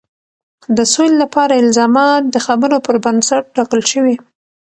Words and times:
د 0.77 0.79
سولې 0.93 1.15
لپاره 1.23 1.53
الزامات 1.63 2.23
د 2.33 2.35
خبرو 2.45 2.77
پر 2.85 2.95
بنسټ 3.05 3.43
ټاکل 3.55 3.81
شوي. 3.91 4.15